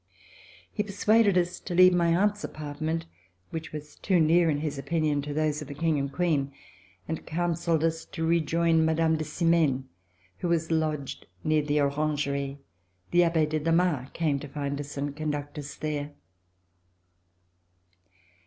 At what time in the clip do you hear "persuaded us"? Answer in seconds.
0.81-1.59